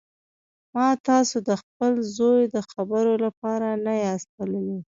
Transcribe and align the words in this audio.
ما 0.73 0.87
تاسو 1.07 1.35
د 1.49 1.51
خپل 1.61 1.91
زوی 2.17 2.41
د 2.55 2.57
خبرو 2.71 3.13
لپاره 3.25 3.67
نه 3.85 3.93
یاست 4.05 4.29
بللي 4.37 4.77